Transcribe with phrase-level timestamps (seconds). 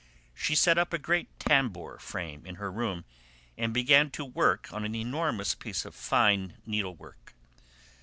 [0.33, 3.05] She set up a great tambour frame in her room
[3.55, 7.35] and began to work on an enormous piece of fine needlework.